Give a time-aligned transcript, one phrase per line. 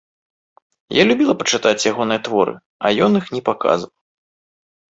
[0.97, 2.53] Я любіла пачытаць ягоныя творы,
[2.85, 3.93] а ён іх не паказваў.